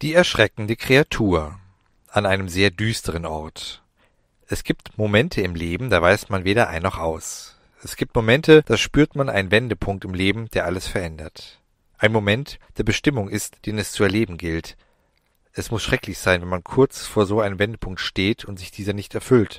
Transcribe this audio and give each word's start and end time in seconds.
Die 0.00 0.14
erschreckende 0.14 0.76
Kreatur 0.76 1.58
an 2.06 2.24
einem 2.24 2.48
sehr 2.48 2.70
düsteren 2.70 3.26
Ort. 3.26 3.82
Es 4.46 4.62
gibt 4.62 4.96
Momente 4.96 5.40
im 5.40 5.56
Leben, 5.56 5.90
da 5.90 6.00
weiß 6.00 6.28
man 6.28 6.44
weder 6.44 6.68
ein 6.68 6.84
noch 6.84 6.98
aus. 6.98 7.56
Es 7.82 7.96
gibt 7.96 8.14
Momente, 8.14 8.62
da 8.64 8.76
spürt 8.76 9.16
man 9.16 9.28
einen 9.28 9.50
Wendepunkt 9.50 10.04
im 10.04 10.14
Leben, 10.14 10.48
der 10.50 10.66
alles 10.66 10.86
verändert. 10.86 11.60
Ein 11.98 12.12
Moment 12.12 12.60
der 12.76 12.84
Bestimmung 12.84 13.28
ist, 13.28 13.66
den 13.66 13.76
es 13.76 13.90
zu 13.90 14.04
erleben 14.04 14.36
gilt. 14.36 14.76
Es 15.52 15.72
muss 15.72 15.82
schrecklich 15.82 16.20
sein, 16.20 16.42
wenn 16.42 16.48
man 16.48 16.62
kurz 16.62 17.04
vor 17.04 17.26
so 17.26 17.40
einem 17.40 17.58
Wendepunkt 17.58 17.98
steht 17.98 18.44
und 18.44 18.56
sich 18.56 18.70
dieser 18.70 18.92
nicht 18.92 19.16
erfüllt. 19.16 19.58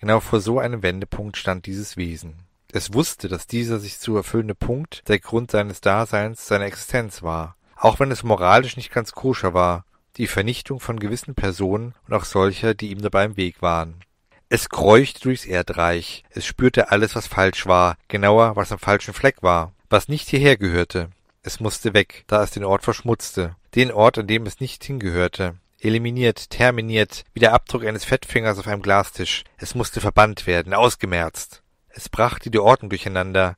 Genau 0.00 0.18
vor 0.18 0.40
so 0.40 0.58
einem 0.58 0.82
Wendepunkt 0.82 1.36
stand 1.36 1.66
dieses 1.66 1.96
Wesen. 1.96 2.40
Es 2.72 2.92
wusste, 2.92 3.28
dass 3.28 3.46
dieser 3.46 3.78
sich 3.78 4.00
zu 4.00 4.16
erfüllende 4.16 4.56
Punkt 4.56 5.08
der 5.08 5.20
Grund 5.20 5.52
seines 5.52 5.80
Daseins, 5.80 6.48
seiner 6.48 6.64
Existenz 6.64 7.22
war 7.22 7.56
auch 7.86 8.00
wenn 8.00 8.10
es 8.10 8.24
moralisch 8.24 8.76
nicht 8.76 8.92
ganz 8.92 9.12
koscher 9.12 9.54
war, 9.54 9.84
die 10.16 10.26
Vernichtung 10.26 10.80
von 10.80 10.98
gewissen 10.98 11.36
Personen 11.36 11.94
und 12.08 12.14
auch 12.14 12.24
solcher, 12.24 12.74
die 12.74 12.90
ihm 12.90 13.00
dabei 13.00 13.24
im 13.24 13.36
Weg 13.36 13.62
waren. 13.62 14.00
Es 14.48 14.68
kreuchte 14.68 15.20
durchs 15.20 15.44
Erdreich, 15.44 16.24
es 16.30 16.44
spürte 16.44 16.90
alles, 16.90 17.14
was 17.14 17.28
falsch 17.28 17.64
war, 17.66 17.96
genauer, 18.08 18.56
was 18.56 18.72
am 18.72 18.80
falschen 18.80 19.14
Fleck 19.14 19.40
war, 19.44 19.72
was 19.88 20.08
nicht 20.08 20.28
hierher 20.28 20.56
gehörte. 20.56 21.10
Es 21.42 21.60
musste 21.60 21.94
weg, 21.94 22.24
da 22.26 22.42
es 22.42 22.50
den 22.50 22.64
Ort 22.64 22.82
verschmutzte, 22.82 23.54
den 23.76 23.92
Ort, 23.92 24.18
an 24.18 24.26
dem 24.26 24.46
es 24.46 24.58
nicht 24.58 24.82
hingehörte. 24.82 25.54
Eliminiert, 25.78 26.50
terminiert, 26.50 27.22
wie 27.34 27.40
der 27.40 27.52
Abdruck 27.52 27.84
eines 27.84 28.04
Fettfingers 28.04 28.58
auf 28.58 28.66
einem 28.66 28.82
Glastisch. 28.82 29.44
Es 29.58 29.76
musste 29.76 30.00
verbannt 30.00 30.48
werden, 30.48 30.74
ausgemerzt. 30.74 31.62
Es 31.88 32.08
brachte 32.08 32.50
die 32.50 32.58
Ordnung 32.58 32.90
durcheinander. 32.90 33.56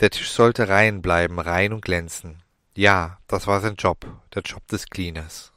Der 0.00 0.08
Tisch 0.08 0.30
sollte 0.30 0.70
rein 0.70 1.02
bleiben, 1.02 1.38
rein 1.38 1.74
und 1.74 1.84
glänzen. 1.84 2.42
Ja, 2.76 3.16
das 3.26 3.46
war 3.46 3.60
sein 3.60 3.76
Job, 3.76 4.06
der 4.34 4.42
Job 4.42 4.66
des 4.68 4.90
Cleaners. 4.90 5.50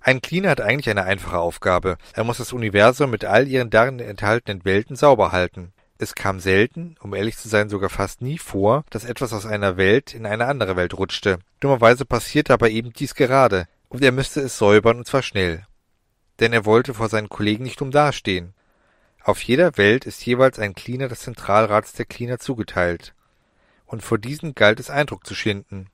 Ein 0.00 0.22
Cleaner 0.22 0.48
hat 0.48 0.62
eigentlich 0.62 0.88
eine 0.88 1.04
einfache 1.04 1.36
Aufgabe. 1.36 1.98
Er 2.14 2.24
muss 2.24 2.38
das 2.38 2.54
Universum 2.54 3.10
mit 3.10 3.26
all 3.26 3.46
ihren 3.46 3.68
darin 3.68 4.00
enthaltenen 4.00 4.64
Welten 4.64 4.96
sauber 4.96 5.30
halten. 5.32 5.74
Es 5.98 6.14
kam 6.14 6.40
selten, 6.40 6.96
um 7.00 7.12
ehrlich 7.12 7.36
zu 7.36 7.50
sein 7.50 7.68
sogar 7.68 7.90
fast 7.90 8.22
nie 8.22 8.38
vor, 8.38 8.86
dass 8.88 9.04
etwas 9.04 9.34
aus 9.34 9.44
einer 9.44 9.76
Welt 9.76 10.14
in 10.14 10.24
eine 10.24 10.46
andere 10.46 10.74
Welt 10.74 10.94
rutschte. 10.94 11.38
Dummerweise 11.60 12.06
passierte 12.06 12.54
aber 12.54 12.70
eben 12.70 12.94
dies 12.94 13.14
gerade, 13.14 13.68
und 13.90 14.02
er 14.02 14.12
müsste 14.12 14.40
es 14.40 14.56
säubern 14.56 14.96
und 14.96 15.06
zwar 15.06 15.22
schnell. 15.22 15.66
Denn 16.40 16.54
er 16.54 16.64
wollte 16.64 16.94
vor 16.94 17.10
seinen 17.10 17.28
Kollegen 17.28 17.64
nicht 17.64 17.82
dumm 17.82 17.90
dastehen. 17.90 18.54
Auf 19.22 19.42
jeder 19.42 19.76
Welt 19.76 20.06
ist 20.06 20.24
jeweils 20.24 20.58
ein 20.58 20.74
Cleaner 20.74 21.08
des 21.08 21.20
Zentralrats 21.20 21.92
der 21.92 22.06
Cleaner 22.06 22.38
zugeteilt. 22.38 23.14
Und 23.84 24.02
vor 24.02 24.16
diesen 24.16 24.54
galt 24.54 24.80
es 24.80 24.88
Eindruck 24.88 25.26
zu 25.26 25.34
schinden. 25.34 25.90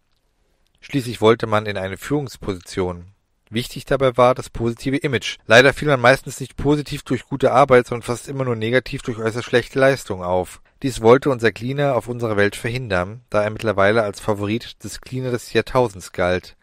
Schließlich 0.82 1.20
wollte 1.20 1.46
man 1.46 1.64
in 1.66 1.78
eine 1.78 1.96
Führungsposition. 1.96 3.06
Wichtig 3.48 3.84
dabei 3.84 4.16
war 4.16 4.34
das 4.34 4.50
positive 4.50 4.96
Image. 4.96 5.38
Leider 5.46 5.72
fiel 5.72 5.88
man 5.88 6.00
meistens 6.00 6.40
nicht 6.40 6.56
positiv 6.56 7.04
durch 7.04 7.24
gute 7.24 7.52
Arbeit, 7.52 7.86
sondern 7.86 8.02
fast 8.02 8.28
immer 8.28 8.44
nur 8.44 8.56
negativ 8.56 9.02
durch 9.02 9.18
äußerst 9.18 9.46
schlechte 9.46 9.78
Leistung 9.78 10.24
auf. 10.24 10.60
Dies 10.82 11.00
wollte 11.00 11.30
unser 11.30 11.52
Cleaner 11.52 11.94
auf 11.94 12.08
unserer 12.08 12.36
Welt 12.36 12.56
verhindern, 12.56 13.20
da 13.30 13.44
er 13.44 13.50
mittlerweile 13.50 14.02
als 14.02 14.20
Favorit 14.20 14.82
des 14.82 15.00
Cleaner 15.00 15.30
des 15.30 15.52
Jahrtausends 15.52 16.12
galt. 16.12 16.56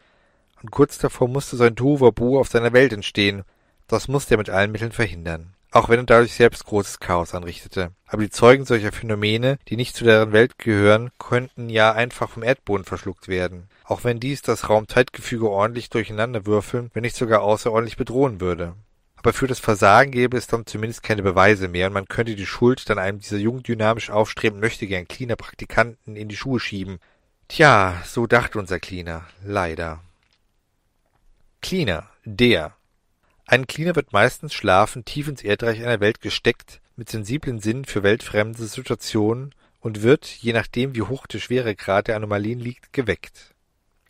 Und 0.61 0.71
kurz 0.71 0.97
davor 0.97 1.29
musste 1.29 1.55
sein 1.55 1.77
Tohuwabohu 1.77 2.39
auf 2.39 2.49
seiner 2.49 2.73
Welt 2.73 2.91
entstehen. 2.91 3.43
Das 3.87 4.09
musste 4.09 4.35
er 4.35 4.37
mit 4.37 4.49
allen 4.49 4.71
Mitteln 4.71 4.91
verhindern 4.91 5.55
auch 5.71 5.89
wenn 5.89 5.99
er 5.99 6.05
dadurch 6.05 6.33
selbst 6.33 6.65
großes 6.65 6.99
Chaos 6.99 7.33
anrichtete. 7.33 7.91
Aber 8.07 8.21
die 8.21 8.29
Zeugen 8.29 8.65
solcher 8.65 8.91
Phänomene, 8.91 9.59
die 9.67 9.77
nicht 9.77 9.95
zu 9.95 10.03
deren 10.03 10.31
Welt 10.31 10.57
gehören, 10.57 11.11
könnten 11.19 11.69
ja 11.69 11.91
einfach 11.91 12.29
vom 12.29 12.43
Erdboden 12.43 12.85
verschluckt 12.85 13.27
werden 13.27 13.69
auch 13.89 14.03
wenn 14.03 14.19
dies 14.19 14.43
das 14.43 14.69
Raumzeitgefüge 14.69 15.49
ordentlich 15.49 15.89
durcheinanderwürfeln, 15.89 16.91
wenn 16.93 17.01
nicht 17.01 17.15
sogar 17.15 17.41
außerordentlich 17.41 17.97
bedrohen 17.97 18.39
würde. 18.39 18.75
Aber 19.15 19.33
für 19.33 19.47
das 19.47 19.59
Versagen 19.59 20.11
gäbe 20.11 20.37
es 20.37 20.47
dann 20.47 20.65
zumindest 20.65 21.01
keine 21.01 21.23
Beweise 21.23 21.67
mehr 21.67 21.87
und 21.87 21.93
man 21.93 22.07
könnte 22.07 22.35
die 22.35 22.45
Schuld 22.45 22.87
dann 22.89 22.99
einem 22.99 23.19
dieser 23.19 23.37
jung 23.37 23.63
dynamisch 23.63 24.11
aufstrebenden 24.11 24.61
möchtegern 24.61 25.07
Cleaner 25.07 25.35
Praktikanten 25.35 26.15
in 26.15 26.29
die 26.29 26.37
Schuhe 26.37 26.59
schieben. 26.59 26.99
Tja, 27.47 28.01
so 28.05 28.27
dachte 28.27 28.59
unser 28.59 28.79
Cleaner. 28.79 29.25
Leider. 29.43 30.01
Cleaner. 31.61 32.07
Der. 32.23 32.75
Ein 33.51 33.65
Cleaner 33.65 33.95
wird 33.95 34.13
meistens 34.13 34.53
schlafend 34.53 35.07
tief 35.07 35.27
ins 35.27 35.43
Erdreich 35.43 35.79
einer 35.83 35.99
Welt 35.99 36.21
gesteckt, 36.21 36.81
mit 36.95 37.09
sensiblen 37.09 37.59
Sinnen 37.59 37.83
für 37.83 38.03
weltfremde 38.03 38.63
Situationen 38.63 39.55
und 39.79 40.03
wird, 40.03 40.27
je 40.27 40.53
nachdem 40.53 40.93
wie 40.93 41.01
hoch 41.01 41.25
der 41.25 41.39
Schweregrad 41.39 42.09
der 42.09 42.15
Anomalien 42.15 42.59
liegt, 42.59 42.93
geweckt. 42.93 43.55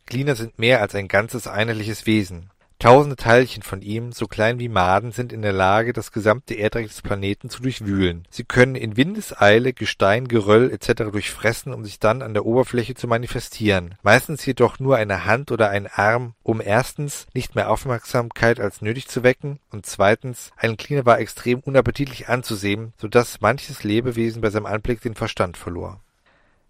Glieder 0.07 0.35
sind 0.35 0.59
mehr 0.59 0.81
als 0.81 0.93
ein 0.93 1.07
ganzes 1.07 1.47
einheitliches 1.47 2.05
Wesen. 2.05 2.49
Tausende 2.79 3.17
Teilchen 3.17 3.61
von 3.61 3.81
ihm, 3.81 4.13
so 4.13 4.25
klein 4.25 4.57
wie 4.57 4.69
Maden, 4.69 5.11
sind 5.11 5.33
in 5.33 5.41
der 5.41 5.51
Lage, 5.51 5.91
das 5.91 6.13
gesamte 6.13 6.53
Erdreich 6.53 6.87
des 6.87 7.01
Planeten 7.01 7.49
zu 7.49 7.61
durchwühlen. 7.61 8.25
Sie 8.29 8.45
können 8.45 8.75
in 8.75 8.95
Windeseile 8.95 9.73
Gestein, 9.73 10.29
Geröll 10.29 10.71
etc. 10.71 11.11
durchfressen, 11.11 11.73
um 11.73 11.83
sich 11.83 11.99
dann 11.99 12.21
an 12.21 12.33
der 12.33 12.45
Oberfläche 12.45 12.95
zu 12.95 13.05
manifestieren. 13.09 13.95
Meistens 14.01 14.45
jedoch 14.45 14.79
nur 14.79 14.95
eine 14.95 15.25
Hand 15.25 15.51
oder 15.51 15.69
ein 15.69 15.87
Arm, 15.87 16.35
um 16.41 16.61
erstens 16.61 17.27
nicht 17.33 17.53
mehr 17.53 17.69
Aufmerksamkeit 17.69 18.61
als 18.61 18.81
nötig 18.81 19.09
zu 19.09 19.23
wecken 19.23 19.59
und 19.71 19.85
zweitens 19.85 20.51
ein 20.55 20.77
Cleaner 20.77 21.05
war 21.05 21.19
extrem 21.19 21.59
unappetitlich 21.59 22.29
anzusehen, 22.29 22.93
so 22.95 23.09
dass 23.09 23.41
manches 23.41 23.83
Lebewesen 23.83 24.41
bei 24.41 24.51
seinem 24.51 24.67
Anblick 24.67 25.01
den 25.01 25.15
Verstand 25.15 25.57
verlor 25.57 25.99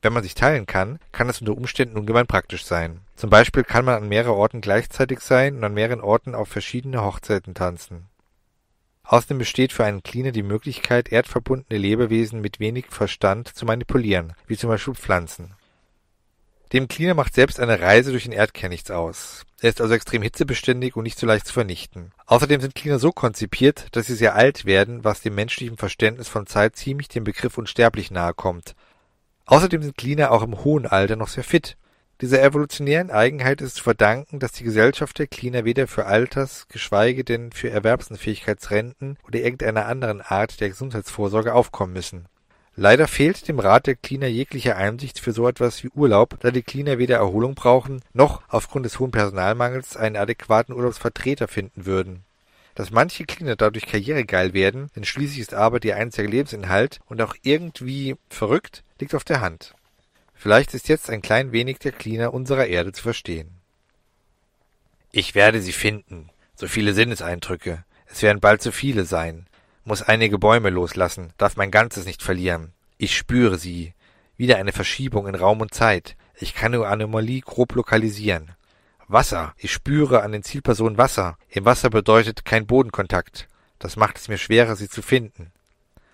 wenn 0.01 0.13
man 0.13 0.23
sich 0.23 0.35
teilen 0.35 0.65
kann, 0.65 0.99
kann 1.11 1.29
es 1.29 1.41
unter 1.41 1.57
Umständen 1.57 1.97
ungemein 1.97 2.27
praktisch 2.27 2.65
sein. 2.65 3.01
Zum 3.15 3.29
Beispiel 3.29 3.63
kann 3.63 3.85
man 3.85 3.95
an 3.95 4.09
mehreren 4.09 4.33
Orten 4.33 4.61
gleichzeitig 4.61 5.19
sein 5.19 5.55
und 5.57 5.63
an 5.63 5.73
mehreren 5.73 6.01
Orten 6.01 6.35
auf 6.35 6.47
verschiedene 6.47 7.03
Hochzeiten 7.03 7.53
tanzen. 7.53 8.05
Außerdem 9.03 9.39
besteht 9.39 9.73
für 9.73 9.85
einen 9.85 10.03
Cleaner 10.03 10.31
die 10.31 10.43
Möglichkeit, 10.43 11.11
erdverbundene 11.11 11.79
Lebewesen 11.79 12.41
mit 12.41 12.59
wenig 12.59 12.85
Verstand 12.89 13.47
zu 13.47 13.65
manipulieren, 13.65 14.33
wie 14.45 14.55
zum 14.55 14.69
Beispiel 14.69 14.93
Pflanzen. 14.93 15.55
Dem 16.73 16.87
Cleaner 16.87 17.15
macht 17.15 17.33
selbst 17.33 17.59
eine 17.59 17.79
Reise 17.79 18.11
durch 18.11 18.25
den 18.25 18.31
Erdkern 18.31 18.69
nichts 18.69 18.91
aus. 18.91 19.43
Er 19.59 19.69
ist 19.69 19.81
also 19.81 19.95
extrem 19.95 20.21
hitzebeständig 20.21 20.95
und 20.95 21.03
nicht 21.03 21.17
so 21.17 21.25
leicht 21.25 21.47
zu 21.47 21.53
vernichten. 21.53 22.11
Außerdem 22.27 22.61
sind 22.61 22.75
Cleaner 22.75 22.99
so 22.99 23.11
konzipiert, 23.11 23.87
dass 23.93 24.05
sie 24.05 24.13
sehr 24.13 24.35
alt 24.35 24.65
werden, 24.65 25.03
was 25.03 25.21
dem 25.21 25.33
menschlichen 25.33 25.77
Verständnis 25.77 26.27
von 26.27 26.45
Zeit 26.45 26.75
ziemlich 26.75 27.07
dem 27.07 27.23
Begriff 27.23 27.57
unsterblich 27.57 28.11
nahe 28.11 28.35
kommt. 28.35 28.75
Außerdem 29.49 29.81
sind 29.81 29.97
Cleaner 29.97 30.29
auch 30.31 30.43
im 30.43 30.63
hohen 30.63 30.85
Alter 30.85 31.15
noch 31.15 31.27
sehr 31.27 31.43
fit. 31.43 31.75
Dieser 32.21 32.43
evolutionären 32.43 33.09
Eigenheit 33.09 33.61
ist 33.61 33.77
zu 33.77 33.83
verdanken, 33.83 34.37
dass 34.37 34.51
die 34.51 34.63
Gesellschaft 34.63 35.17
der 35.17 35.25
Cleaner 35.25 35.65
weder 35.65 35.87
für 35.87 36.05
Alters-, 36.05 36.67
geschweige 36.67 37.23
denn 37.23 37.51
für 37.51 37.71
Erwerbsunfähigkeitsrenten 37.71 39.17
oder 39.25 39.39
irgendeiner 39.39 39.87
anderen 39.87 40.21
Art 40.21 40.61
der 40.61 40.69
Gesundheitsvorsorge 40.69 41.55
aufkommen 41.55 41.93
müssen. 41.93 42.27
Leider 42.75 43.07
fehlt 43.07 43.47
dem 43.47 43.57
Rat 43.57 43.87
der 43.87 43.95
Cleaner 43.95 44.27
jegliche 44.27 44.75
Einsicht 44.75 45.19
für 45.19 45.31
so 45.31 45.47
etwas 45.47 45.83
wie 45.83 45.89
Urlaub, 45.89 46.37
da 46.41 46.51
die 46.51 46.61
Cleaner 46.61 46.99
weder 46.99 47.17
Erholung 47.17 47.55
brauchen, 47.55 48.01
noch 48.13 48.43
aufgrund 48.49 48.85
des 48.85 48.99
hohen 48.99 49.09
Personalmangels 49.09 49.97
einen 49.97 50.15
adäquaten 50.15 50.75
Urlaubsvertreter 50.75 51.47
finden 51.47 51.87
würden. 51.87 52.23
Dass 52.79 52.91
manche 52.91 53.25
Cleaner 53.25 53.57
dadurch 53.57 53.87
karrieregeil 53.87 54.53
werden, 54.53 54.89
denn 54.95 55.03
schließlich 55.03 55.39
ist 55.41 55.53
Arbeit 55.53 55.83
ihr 55.83 55.97
einziger 55.97 56.29
Lebensinhalt 56.29 57.01
und 57.07 57.21
auch 57.21 57.35
irgendwie 57.41 58.15
verrückt, 58.29 58.85
liegt 59.01 59.15
auf 59.15 59.25
der 59.25 59.41
Hand. 59.41 59.75
Vielleicht 60.33 60.73
ist 60.73 60.87
jetzt 60.87 61.09
ein 61.09 61.21
klein 61.21 61.51
wenig 61.51 61.79
der 61.79 61.91
Cleaner 61.91 62.33
unserer 62.33 62.67
Erde 62.67 62.93
zu 62.93 63.03
verstehen. 63.03 63.51
Ich 65.11 65.35
werde 65.35 65.61
sie 65.61 65.73
finden. 65.73 66.29
So 66.55 66.67
viele 66.67 66.93
Sinneseindrücke. 66.93 67.83
Es 68.05 68.21
werden 68.21 68.39
bald 68.39 68.61
zu 68.61 68.71
viele 68.71 69.03
sein. 69.03 69.47
Muss 69.83 70.01
einige 70.01 70.39
Bäume 70.39 70.69
loslassen, 70.69 71.33
darf 71.37 71.57
mein 71.57 71.71
Ganzes 71.71 72.05
nicht 72.05 72.23
verlieren. 72.23 72.71
Ich 72.97 73.17
spüre 73.17 73.57
sie. 73.57 73.93
Wieder 74.37 74.55
eine 74.55 74.71
Verschiebung 74.71 75.27
in 75.27 75.35
Raum 75.35 75.59
und 75.59 75.73
Zeit. 75.73 76.15
Ich 76.39 76.55
kann 76.55 76.71
nur 76.71 76.87
Anomalie 76.87 77.41
grob 77.41 77.75
lokalisieren. 77.75 78.51
Wasser. 79.09 79.55
Ich 79.57 79.73
spüre 79.73 80.21
an 80.21 80.31
den 80.31 80.43
Zielpersonen 80.43 80.99
Wasser. 80.99 81.37
Im 81.49 81.65
Wasser 81.65 81.89
bedeutet 81.89 82.45
kein 82.45 82.67
Bodenkontakt. 82.67 83.47
Das 83.79 83.95
macht 83.95 84.17
es 84.17 84.27
mir 84.27 84.37
schwerer, 84.37 84.75
sie 84.75 84.87
zu 84.87 85.01
finden. 85.01 85.51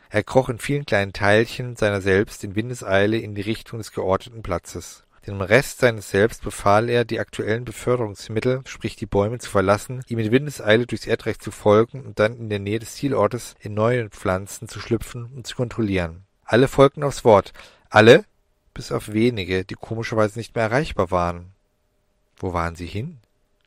Er 0.10 0.24
kroch 0.24 0.48
in 0.48 0.60
vielen 0.60 0.86
kleinen 0.86 1.12
Teilchen 1.12 1.76
seiner 1.76 2.00
selbst 2.00 2.46
in 2.46 2.56
Windeseile 2.56 3.18
in 3.18 3.36
die 3.36 3.42
Richtung 3.42 3.80
des 3.80 3.92
geordneten 3.92 4.44
Platzes. 4.44 5.04
Dem 5.28 5.42
Rest 5.42 5.80
seines 5.80 6.10
Selbst 6.10 6.44
befahl 6.44 6.88
er, 6.88 7.04
die 7.04 7.20
aktuellen 7.20 7.66
Beförderungsmittel, 7.66 8.62
sprich 8.66 8.96
die 8.96 9.08
Bäume, 9.08 9.40
zu 9.40 9.50
verlassen, 9.50 10.02
ihm 10.08 10.20
in 10.20 10.32
Windeseile 10.32 10.86
durchs 10.86 11.08
Erdreich 11.08 11.40
zu 11.40 11.52
folgen 11.52 12.06
und 12.06 12.20
dann 12.20 12.38
in 12.38 12.48
der 12.48 12.60
Nähe 12.60 12.80
des 12.80 12.96
Zielortes 12.96 13.56
in 13.60 13.74
neue 13.74 14.10
Pflanzen 14.10 14.70
zu 14.70 14.80
schlüpfen 14.80 15.26
und 15.36 15.48
zu 15.48 15.58
kontrollieren. 15.58 16.26
Alle 16.46 16.70
folgten 16.70 17.04
aufs 17.04 17.26
Wort. 17.26 17.52
Alle, 17.90 18.24
bis 18.74 18.94
auf 18.94 19.12
wenige, 19.12 19.66
die 19.66 19.74
komischerweise 19.74 20.40
nicht 20.40 20.56
mehr 20.56 20.66
erreichbar 20.66 21.12
waren. 21.12 21.55
Wo 22.38 22.54
waren 22.54 22.76
sie 22.76 22.88
hin? 22.88 23.20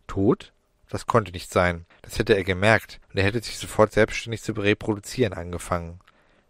Tot? 0.06 0.52
Das 0.88 1.06
konnte 1.06 1.32
nicht 1.32 1.52
sein. 1.52 1.86
Das 2.02 2.18
hätte 2.18 2.34
er 2.34 2.44
gemerkt, 2.44 3.00
und 3.10 3.18
er 3.18 3.24
hätte 3.24 3.42
sich 3.42 3.58
sofort 3.58 3.92
selbstständig 3.92 4.42
zu 4.42 4.52
reproduzieren 4.52 5.34
angefangen. 5.34 6.00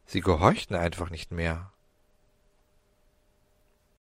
Sie 0.06 0.20
gehorchten 0.20 0.74
einfach 0.74 1.10
nicht 1.10 1.32
mehr. 1.32 1.72